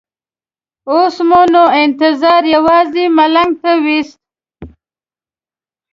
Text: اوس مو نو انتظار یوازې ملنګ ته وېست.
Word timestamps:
اوس 0.91 1.15
مو 1.27 1.41
نو 1.53 1.63
انتظار 1.83 2.43
یوازې 2.55 3.03
ملنګ 3.17 3.51
ته 3.61 3.71
وېست. 3.83 4.19